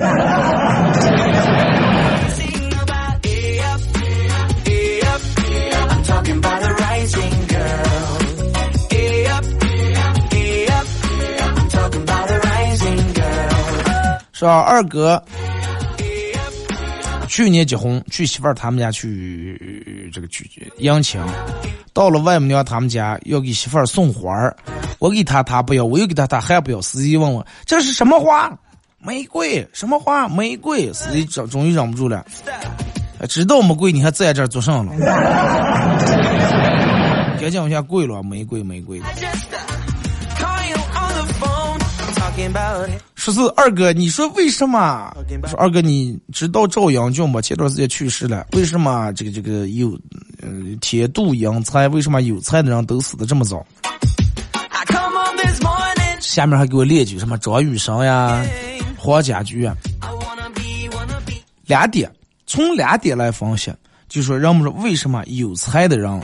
[14.38, 14.61] 是吧？
[14.61, 15.22] 二哥
[17.27, 20.46] 去年结婚，去媳妇儿他们家去这个去
[20.77, 21.18] 迎亲，
[21.94, 24.55] 到了外母娘他们家要给媳妇儿送花儿，
[24.99, 26.83] 我给他他不要，我又给他他还不要。
[26.83, 28.55] 司机问我这是什么花？
[28.99, 29.66] 玫瑰？
[29.72, 30.29] 什么花？
[30.29, 30.92] 玫瑰？
[30.92, 32.22] 司机终终于忍不住了，
[33.31, 34.92] 知道玫瑰你还在这儿做甚了？
[37.40, 39.01] 赶紧往下跪了，玫瑰玫瑰。
[43.14, 45.11] 十四二哥，你说为什么？
[45.46, 47.40] 说二哥，你知道赵阳俊吗？
[47.40, 48.46] 前段时间去世了。
[48.53, 49.99] 为什么这个这个有，
[50.42, 50.49] 呃，
[50.81, 51.88] 天妒英才？
[51.88, 53.64] 为什么有才的人都死的这么早？
[56.20, 58.44] 下面还给我列举什么张雨生呀、
[58.99, 59.75] 黄家驹啊。
[61.66, 62.11] 两点，
[62.46, 63.72] 从两点来分析，
[64.09, 66.20] 就说人们说为什么有才的人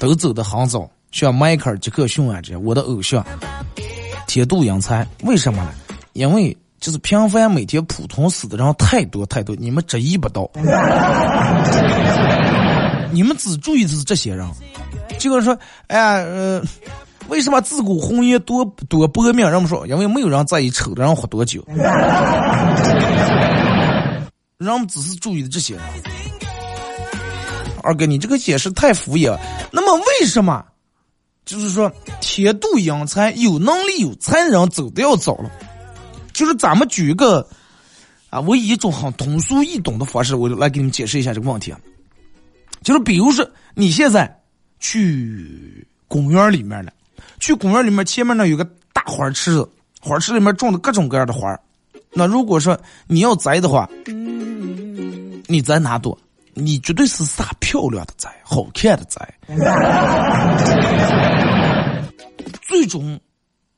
[0.00, 3.24] 都走得很早，像迈克尔·杰克逊啊这样，我的偶像。
[4.26, 5.70] 天妒英才，为什么呢？
[6.12, 10.50] 因为就是平凡每天普通死的人太多太多，你们注意不到，
[13.12, 14.46] 你们只注意的是这些人。
[15.18, 16.62] 这个说，哎呀，呃，
[17.28, 19.48] 为什么自古红颜多多薄命？
[19.48, 21.64] 人们说，因为没有人在意丑的人活多久，
[24.58, 25.82] 人们只是注意的这些人。
[27.82, 29.34] 二哥，你这个解释太敷衍。
[29.70, 30.64] 那么为什么？
[31.46, 35.50] 就是说，天妒英才，有能力有才人走都要早了。
[36.32, 37.48] 就是咱们举一个
[38.30, 41.78] 啊，我以一种很通俗易懂的方式，我来给你们解释一下这个问题啊。
[42.82, 44.42] 就是比如说，你现在
[44.80, 46.92] 去公园里面了，
[47.38, 49.68] 去公园里面前面那有个大花池子，
[50.00, 51.56] 花池里面种的各种各样的花。
[52.12, 53.88] 那如果说你要栽的话，
[55.46, 56.18] 你栽哪朵？
[56.58, 59.20] 你绝对是撒漂亮的仔，好看的仔。
[62.62, 63.20] 最终，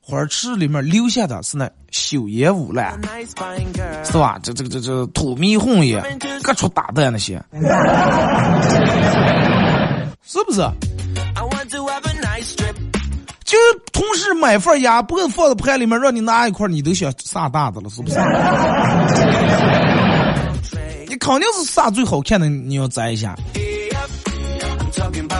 [0.01, 2.97] 花池里面留下的是那朽叶无烂，
[4.05, 4.39] 是吧？
[4.41, 6.01] 这这这这土迷红叶，
[6.41, 7.43] 各处打的那些，
[10.23, 10.65] 是不是？
[13.43, 18.15] 就是同时买份鸭脖放在盘里面，让你拿一块，你都想撒大的了，是不是？
[21.19, 23.35] 肯定是撒最好看的，你要摘一下。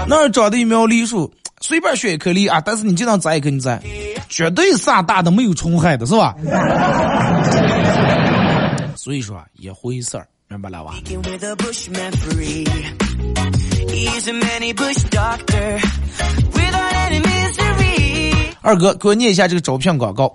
[0.07, 3.81] 那儿长的一苗梨树，随便选一颗梨啊，但是你经常摘一棵，你摘，
[4.27, 6.35] 绝对撒大的，没有虫害的，是吧？
[8.95, 10.95] 所以说一回事儿，明白了吧？
[18.61, 20.33] 二哥，给我念一下这个招聘广告。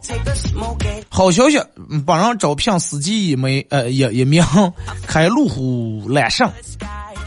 [1.08, 1.60] 好消息，
[2.06, 4.42] 本人招聘司机一枚，呃，一一名，
[5.06, 6.48] 开路虎揽胜，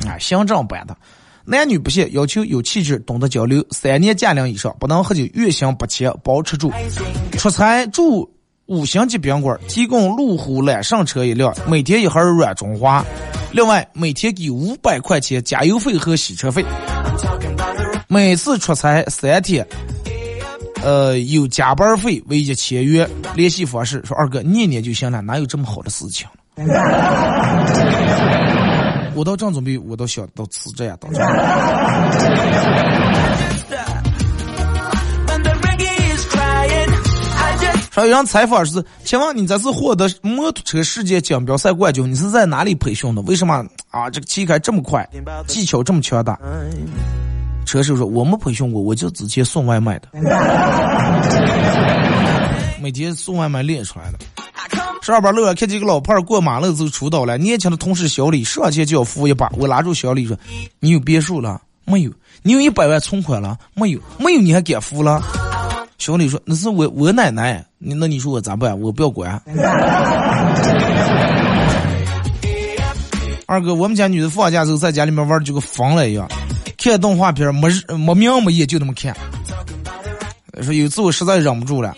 [0.06, 0.98] 啊，行政版的，
[1.46, 6.72] 男女不限，要求有气质，懂得交流，三年驾龄以上，不能喝酒，月薪八千，包吃住，
[7.34, 8.30] 出差住
[8.66, 13.06] 五星级宾馆，提供路虎揽胜车一辆，每天一盒软中华，
[13.52, 16.66] 另外每天给五百块钱加油费和洗车费，
[18.08, 19.66] 每次出差三天。
[20.84, 26.28] 呃，有加班费为一千元，联系方式说二哥念念就行了，哪有这么好的事情？
[29.14, 31.20] 我倒正准备，我倒想到辞职呀，到这。
[37.90, 43.24] 还有人采访是，请问你这次获得摩托车世界锦标赛冠军，你是在哪里培训的？
[43.24, 44.08] 为什么啊？
[44.08, 45.10] 这个骑开这么快，
[45.48, 46.40] 技巧这么强大？
[47.68, 50.08] 车手说：“我没培训过，我就直接送外卖的，
[52.82, 54.18] 每天送外卖练出来的。”
[55.04, 60.36] 十二班路上看见个老胖过马路就出道了，年轻的同事小李上前就要扶一把，我拉住小李说
[60.80, 62.12] ：“你有别墅了没有？
[62.42, 64.00] 你有一百万存款了没有？
[64.18, 65.22] 没有你还敢扶了？”
[66.00, 68.80] 小李说：“那是我我奶奶，你那你说我咋办？
[68.80, 69.42] 我不要管。
[73.46, 76.28] ”二哥，我们家女的放假时候在家里面玩就跟疯了一样。
[76.88, 77.68] 看动画片没
[77.98, 79.14] 没明没眼就那么看。
[80.62, 81.94] 说有次我实在忍不住了，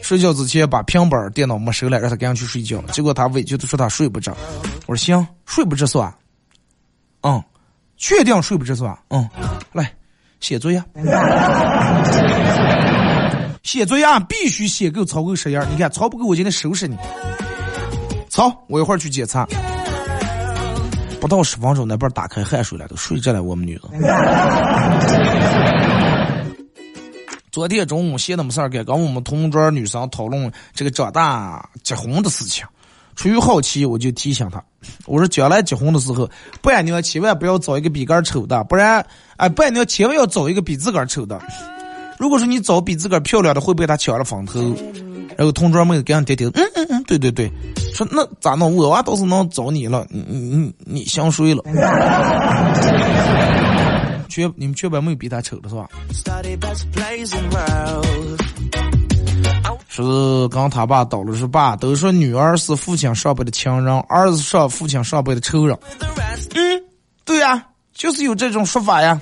[0.00, 2.80] 睡觉之前把平板电脑没收了，让他赶紧去睡觉。
[2.90, 4.34] 结果他委屈的说他睡不着。
[4.86, 6.16] 我说行，睡不着是吧？
[7.22, 7.42] 嗯，
[7.98, 8.98] 确定睡不着是吧？
[9.10, 9.28] 嗯，
[9.72, 9.92] 来
[10.40, 10.82] 写作业。
[13.62, 16.96] 写作业必须写够超过十页，你看超不够我今天收拾你。
[18.28, 19.46] 操，我一会儿去检查。
[21.24, 23.42] 不到十分钟，那边打开汗水了，都睡着了。
[23.42, 23.88] 我们女的。
[27.50, 32.62] 昨天中午闲的没事儿干，跟我们同桌女生讨论这个长大结婚的事情。
[33.16, 34.62] 出于好奇，我就提醒她，
[35.06, 36.28] 我说将来结婚的时候，
[36.60, 39.02] 伴娘千万不要找一个比个儿丑的，不然，
[39.38, 41.40] 哎，伴娘千万要找一个比自个儿丑的。
[42.18, 44.60] 如果说你找比自个儿漂亮的，会被他抢了风头。
[45.36, 47.50] 然后同桌妹子给俺点点，嗯嗯嗯，对对对，
[47.94, 48.74] 说那咋弄？
[48.74, 51.62] 我娃倒是能找你了，你你你你想睡了？
[54.28, 55.88] 全你们全班没有比他丑的是吧？
[59.88, 60.02] 是
[60.48, 65.78] 刚他爸倒了是爸，都说女儿是父亲上辈的情人，儿子是父亲上辈的仇人。
[66.54, 66.82] 嗯，
[67.24, 67.64] 对呀，
[67.94, 69.20] 就是有这种说法呀。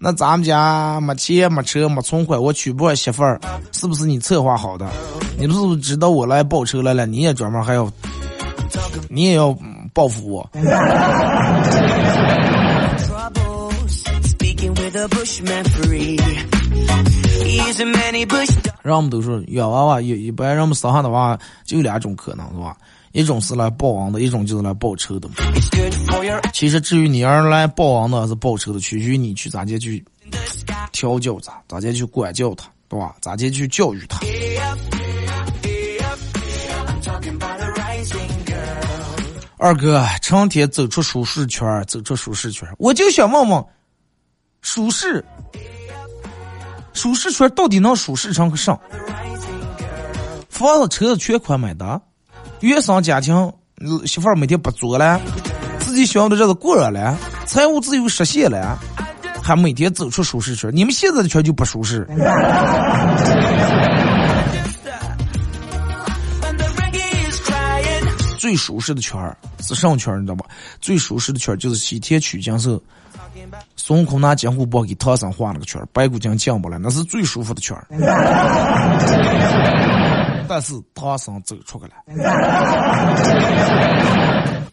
[0.00, 3.40] 那咱们家没钱没车没存款，我娶不上媳妇儿，
[3.72, 4.86] 是不是你策划好的？
[5.36, 7.04] 你是不是知道我来报仇来了？
[7.04, 7.90] 你也专门还要，
[9.08, 9.56] 你也要
[9.92, 10.50] 报复我？
[18.82, 22.76] 让我们都说养娃娃，一一般让我们生下的娃就两种可能，是吧？
[23.12, 25.28] 一种是来报恩的，一种就是来报仇的。
[26.52, 30.04] 其实至于你要是来报恩的还是报仇的，取决于你去咋接去
[30.92, 33.14] 调教他，咋接去管教他，对吧？
[33.20, 34.20] 咋接去教育他。
[39.56, 43.64] 二哥，成天走出舒适圈，走出舒适圈，我就想问问，
[44.60, 45.24] 舒适。
[46.92, 48.78] 舒适圈到底能舒适成个啥？
[50.48, 52.00] 房子车子全款买的，
[52.60, 53.52] 原生家庭
[54.04, 55.20] 媳妇儿每天不做了，
[55.78, 58.76] 自己想要的日子过上了，财务自由实现了，
[59.40, 60.70] 还每天走出舒适圈。
[60.74, 62.06] 你们现在的圈就不舒适。
[68.38, 69.20] 最舒适的圈
[69.60, 70.46] 是上圈你知道吧？
[70.80, 72.80] 最舒适的圈就是西天取经时。
[73.76, 77.76] 孙悟空拿金箍棒给唐僧画了个圈白骨精进不来，那是最舒服的圈
[80.46, 81.92] 但是唐僧走出去了。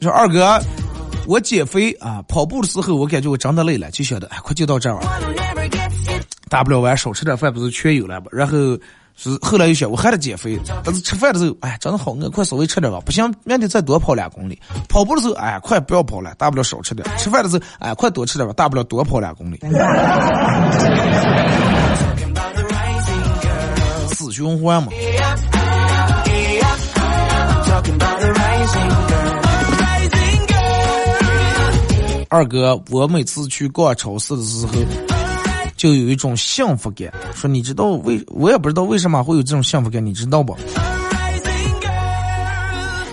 [0.00, 0.60] 说二哥，
[1.26, 5.08] 我减肥啊，跑步的时候我感觉我真的累了，就晓得哎，快就到这儿了，
[6.48, 8.28] 大不了我少吃点饭，不是全有了吧？
[8.32, 8.56] 然后。
[9.20, 14.56] 是后来又想我还得减肥，但是吃饭的时候，哎，真的好饿，快稍微吃点吧，不行，明天再多跑两公里。
[14.88, 17.04] 跑步的时候，哎，快不要跑了，大不了少吃点。
[17.18, 19.58] 吃饭的时候，哎，快多吃点吧，大不了多跑两公里。
[24.14, 24.92] 死循环嘛。
[32.30, 34.72] 二哥，我每次去逛超市的时候。
[35.78, 40.54] 就有一种幸福感，说你知道为我也不知道为什么会有这种幸福感，你知道不？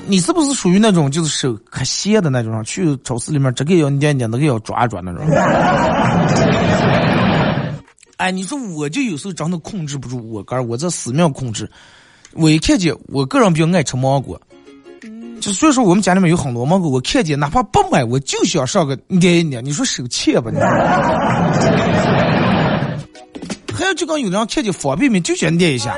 [0.08, 5.26] 你是不是属于那种就是手可闲的那种，去超市里面这个要捏捏，那个要抓抓那种？
[8.18, 11.70] 哎，你说我就有时候真的控制不住我哥，我这死命控制。
[12.34, 14.42] 我一看见我个人比较爱吃芒果，
[15.54, 19.62] 所以说我们家里面有很多芒果，我看见哪怕不买，我就想上个捏一捏。
[19.62, 20.60] 你说手欠吧你？
[23.78, 25.96] 还有就跟有人看见方便面就想捏一下，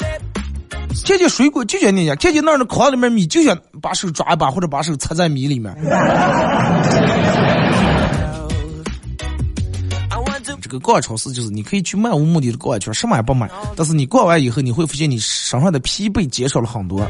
[1.05, 5.73] 看见水果就想捏一下，看见那儿的筐里面米就想把手抓一把或者把手插在米里面。
[10.67, 17.09] 这个逛超市就是你可以去漫无目的的逛一圈，什么也不买，但是你逛完以后你会发现你身上的疲惫减少了很多。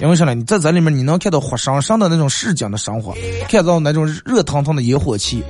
[0.00, 0.34] 因为啥呢？
[0.34, 3.14] 你在这里面你能看到活生生的那种市井的生活，
[3.48, 5.42] 看到那种热腾腾的烟火气，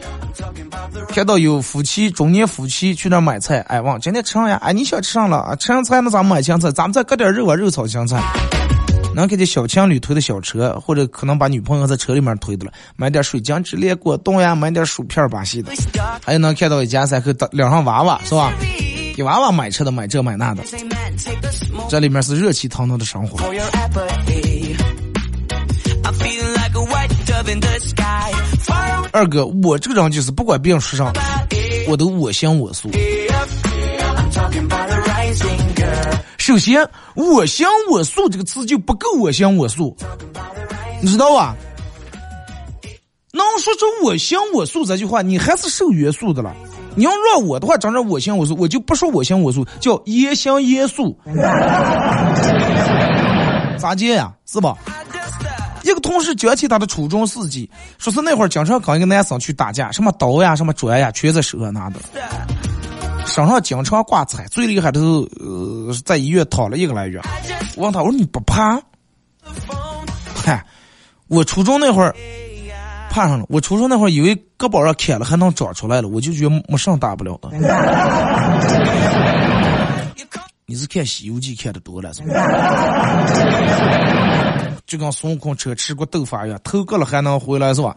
[1.08, 4.56] 看到有夫妻中年夫妻去那买菜，哎，问今天吃上呀？
[4.62, 5.38] 哎，你想吃上了？
[5.38, 8.22] 啊，吃上菜那咱们买青菜，咱们再搁点肉啊，肉炒青菜。
[9.14, 15.72] 能看见小情侣推的小车，或者可能把女朋友在车里面推的了，买点水晶之恋果冻呀，买点薯片巴西的，
[16.24, 18.52] 还有能看到一家三口两上娃娃是吧？
[19.16, 20.64] 给娃娃买车的，买这买那的，
[21.88, 23.38] 这里面是热气腾腾的生活。
[29.12, 31.12] 二哥，我这个人就是不管别人说啥，
[31.86, 32.90] 我都我行我素。
[36.54, 39.96] 首先，“我行我素”这个词就不够“我行我素”，
[41.02, 41.56] 你知道吧？
[43.32, 46.54] 能说出“我行我素”这句话，你还是受约束的了。
[46.94, 51.18] 你要让我的话，整整我行我素，我就不说我行我素，叫言行严肃，
[53.76, 54.32] 咋接呀？
[54.46, 54.78] 是吧？
[55.82, 61.96] 一个同事讲起他的初中事迹，说是那会儿经常跟一个男生去打架，什么刀呀、什么砖呀，全在手上拿的，
[63.34, 65.06] 身上经常挂彩，最厉害的是，
[65.40, 67.20] 呃，在医院躺了一个来月。
[67.74, 68.80] 我问他，我说你不怕？
[70.32, 70.64] 嗨，
[71.26, 72.14] 我初中那会儿。
[73.10, 77.48] 怕上了，我初中那会儿以为胳膊上砍了还能长出来了，我就觉得没啥大不了的。
[80.66, 82.34] 你是看《西游记》看的多了是吧？
[84.86, 87.94] 就跟孙悟空吃吃过豆腐一样，头割了还能回来是吧？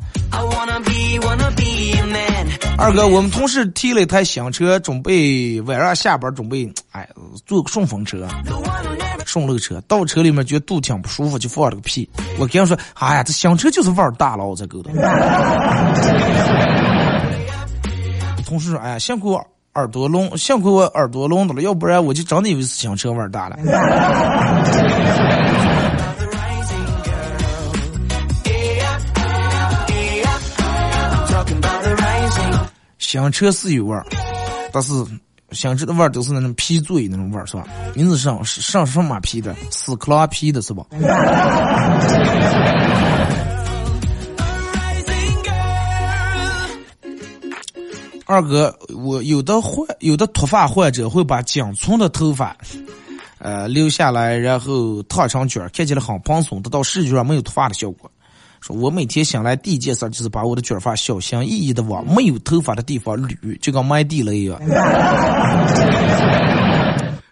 [2.77, 7.09] 二哥，我们同事提了一台新车，准备晚上下班准备，哎，
[7.45, 8.27] 坐个顺风车、
[9.25, 9.81] 顺路车。
[9.87, 12.07] 到车里面觉得肚挺不舒服，就放了个屁。
[12.37, 14.91] 我跟他说，哎呀，这新车就是味儿大了，我这狗的。
[18.45, 23.57] 同事说，哎呀，幸亏我耳朵聋，幸亏我耳朵聋的了，要不然我就真的以为是新车味儿大了。
[32.99, 34.05] 新车是有味儿，
[34.71, 34.91] 但是
[35.51, 37.67] 新车的味儿都是那种皮座椅那种味儿，是吧？
[37.93, 39.55] 你是上上什么皮的？
[39.71, 40.83] 斯克拉皮的是吧？
[48.25, 52.57] 二哥，我有的患有的脱发患者会把仅存的头发，
[53.39, 58.11] 呃，留下来，然后烫成卷，看起来很蓬松，得到视觉上没有脱发的效果。
[58.61, 64.59] 说我每天醒来第一件事就是把我的卷发小心翼翼的往没有头发的地方捋，就跟埋地雷一样。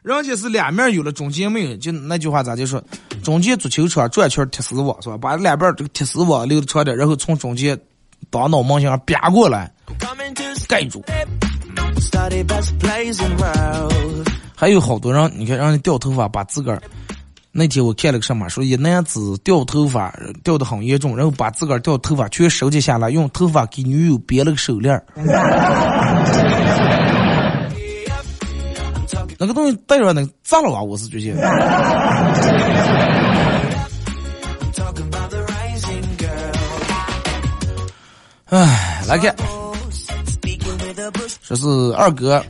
[0.03, 2.80] 人家是两面有了，中间没有，就那句话咋就说，
[3.23, 5.17] 中间足球场转圈铁丝网是吧？
[5.17, 7.76] 把两边这个铁丝网留的长点，然后从中间
[8.30, 9.73] 当脑门上啪过来，
[10.67, 11.03] 盖住。
[14.55, 16.80] 还有好多人，你看让人掉头发，把自个儿。
[17.57, 25.01] 那天我看了个什么，说一男子掉头发掉的很严重，然后把自个儿掉头发全收集下来，用头发给女友编了个手链
[29.39, 30.81] 那个东西戴着能咋了啊？
[30.81, 31.41] 我是觉得。
[38.47, 39.33] 哎，来看，
[41.47, 42.43] 这是二哥。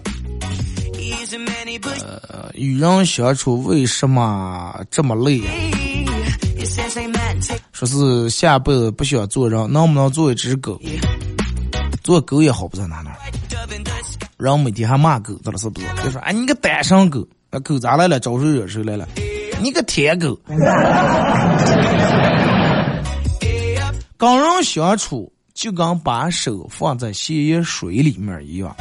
[2.30, 5.52] 呃，与人相处为什么这么累呀？
[7.72, 10.80] 说是下辈子不想做人，能不能做一只狗？
[12.04, 13.16] 做狗也好不在哪哪。
[14.38, 15.88] 人每天还骂狗，知道是不是？
[16.04, 18.20] 就说哎，你个单身狗，那狗咋来了？
[18.20, 19.08] 招谁惹谁来了？
[19.62, 20.38] 你个舔狗！
[24.18, 28.76] 跟人相处就跟把手放在咸盐水里面一样。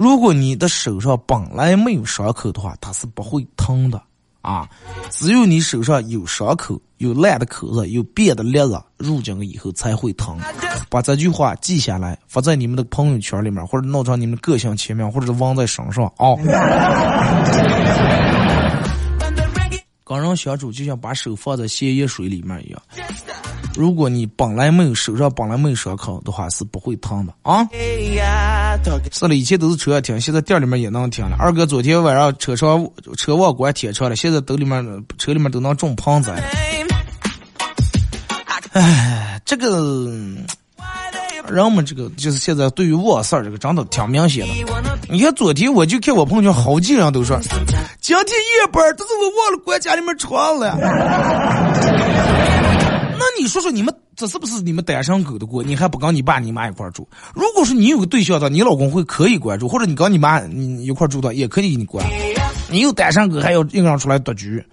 [0.00, 4.00] 如果你的手上本来没有伤口的话，它是不会疼的
[4.40, 4.66] 啊。
[5.10, 10.38] 只有你手上有伤口、有烂的口子、有变的裂了入井以后才会疼。
[10.88, 16.34] 把这句话记下来，发在你们的朋友圈里面，或者弄成你们个性签名，或者是纹在身上啊。
[20.10, 22.82] 跟人相处就像把手放在咸盐水里面一样。
[23.76, 27.64] 如果你本来没有手上本来没有伤口的话，是不会疼的啊。
[29.12, 31.36] 是了，以前都是车停，现在店里面也能停了。
[31.38, 32.84] 二哥昨天晚上车上
[33.16, 34.84] 车忘关铁车了，现在都里面
[35.16, 36.42] 车里面都能种盆栽。
[38.72, 39.80] 哎，这个
[41.48, 44.52] 人们这个就是现在对于卧事儿这个真的挺明显的。
[45.08, 47.38] 你看昨天我就看我朋友圈，好几人都说，
[48.00, 50.76] 今天夜班，但是我忘了关家里面窗了。
[53.18, 55.62] 那你说说，你们这是不是你们单身狗的锅？
[55.62, 57.06] 你还不跟你爸你妈一块住？
[57.34, 62.04] 如果说你有个对象的，你老公会可以关注，或者你跟你妈你一块住的，也可以给你关。
[62.70, 64.64] 你有单身狗还要硬让出来夺局？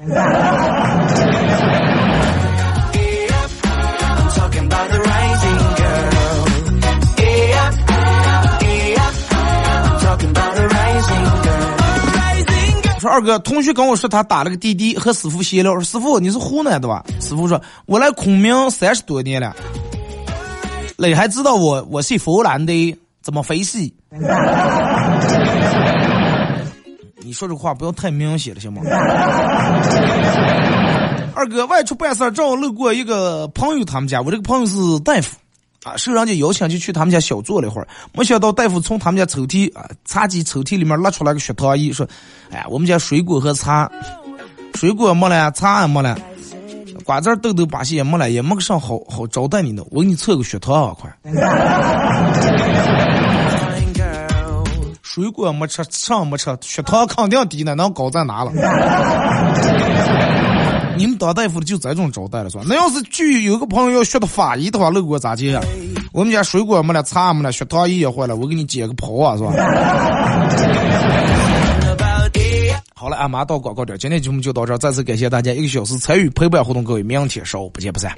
[13.07, 15.79] 二哥，同学跟我说他打了个滴滴，和师傅闲聊。
[15.81, 17.03] 师傅你是湖南的吧？
[17.19, 19.55] 师傅说，我来昆明三十多年了。
[20.97, 22.97] 你还知道我我是湖南的？
[23.21, 23.77] 怎么回事？
[27.19, 28.81] 你说这话不要太明显了，行吗？
[31.35, 35.35] 二哥外出办事正好路过一个朋友他们家，我这个朋友是大夫。
[35.87, 42.05] 啊，受人家邀请就去他们家小坐了一会儿，没想到大夫从他们家抽屉啊茶几抽屉里面拉出来个血糖仪，说
[42.51, 43.89] ：“哎呀，我们家水果和茶，
[44.73, 46.19] 水果没了，茶也没了，
[47.05, 51.09] 瓜子豆豆把戏也没了，也没个啥好好招待你的，我给你测个血糖啊，快！
[55.01, 58.51] 水果没吃，啥没吃，血糖肯定低呢，能高在哪了？”
[60.97, 62.63] 你们当大夫的就这种招待了是吧？
[62.67, 65.61] 那要是去有个朋友要学的法医的话，那我咋接呀？
[66.11, 69.53] 我们家水果没了，茶没了，血糖仪也坏了，我给你接个跑啊，是吧？
[72.95, 78.11] 好了，俺妈到广告点，今天节目就到这儿，再次感谢大家一个小时参与陪伴活动，各位明天上午不见不散。